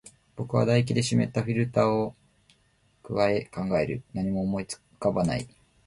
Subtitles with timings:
[0.35, 2.15] 僕は唾液で湿ったフィルターを
[3.03, 4.01] 咥え、考える。
[4.15, 5.47] 何も思い浮かばない。